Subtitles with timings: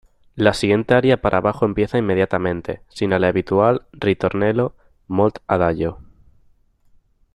[0.33, 4.73] La siguiente aria para bajo empieza inmediatamente, sin el habitual "ritornello",
[5.05, 5.99] "molt adagio".